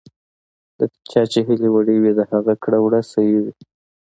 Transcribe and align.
د 0.77 0.79
چا 1.11 1.21
چې 1.31 1.39
هیلې 1.47 1.69
وړې 1.71 1.97
وي، 2.01 2.11
د 2.19 2.21
هغه 2.31 2.53
کړه 2.63 2.77
ـ 2.81 2.83
وړه 2.85 2.99
صحیح 3.11 3.39
وي. 3.43 3.53